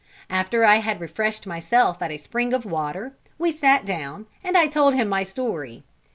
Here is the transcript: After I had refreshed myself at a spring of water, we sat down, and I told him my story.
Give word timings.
After 0.31 0.65
I 0.65 0.77
had 0.77 0.99
refreshed 0.99 1.45
myself 1.45 2.01
at 2.01 2.09
a 2.09 2.17
spring 2.17 2.53
of 2.53 2.65
water, 2.65 3.15
we 3.37 3.51
sat 3.51 3.85
down, 3.85 4.25
and 4.43 4.57
I 4.57 4.65
told 4.65 4.95
him 4.95 5.07
my 5.07 5.21
story. 5.21 5.83